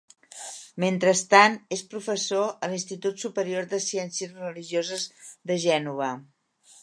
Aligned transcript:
Mentrestant, 0.83 1.57
és 1.77 1.83
professor 1.91 2.47
a 2.67 2.71
l'Institut 2.71 3.21
Superior 3.25 3.69
de 3.75 3.81
Ciències 3.89 4.33
religioses 4.45 5.07
de 5.51 5.61
Gènova. 5.67 6.11